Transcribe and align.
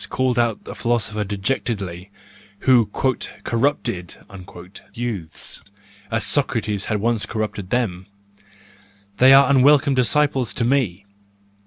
called 0.09 0.39
out 0.39 0.57
a 0.65 0.73
philosopher 0.73 1.23
dejectedly, 1.23 2.09
who 2.61 2.87
"corrupted" 2.87 4.15
youths, 4.95 5.61
as 6.09 6.25
Socrates 6.25 6.85
had 6.85 6.99
once 6.99 7.27
corrupted 7.27 7.69
them,—they 7.69 9.31
are 9.31 9.47
unwelcome 9.47 9.93
disciples 9.93 10.55
to 10.55 10.63
me. 10.65 11.05